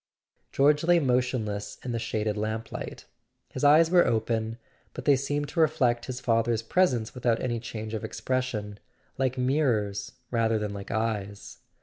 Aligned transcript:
George 0.51 0.83
lay 0.83 0.97
motionless 0.99 1.77
in 1.83 1.91
the 1.91 1.99
shaded 1.99 2.35
lamplight: 2.35 3.05
his 3.49 3.63
eyes 3.63 3.91
were 3.91 4.03
open, 4.07 4.57
but 4.95 5.05
they 5.05 5.15
seemed 5.15 5.47
to 5.49 5.59
reflect 5.59 6.05
his 6.07 6.19
father's 6.19 6.63
presence 6.63 7.13
without 7.13 7.39
any 7.39 7.59
change 7.59 7.93
of 7.93 8.03
expression, 8.03 8.79
like 9.19 9.37
mirrors 9.37 10.13
rather 10.31 10.57
than 10.57 10.73
like 10.73 10.89
eyes. 10.89 11.59